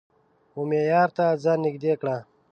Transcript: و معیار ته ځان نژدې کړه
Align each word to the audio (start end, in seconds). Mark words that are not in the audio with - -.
و 0.57 0.61
معیار 0.69 1.09
ته 1.17 1.25
ځان 1.43 1.59
نژدې 1.65 1.93
کړه 2.01 2.17